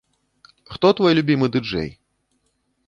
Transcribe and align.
Хто 0.73 0.87
твой 1.01 1.13
любімы 1.21 1.47
ды-джэй? 1.57 1.89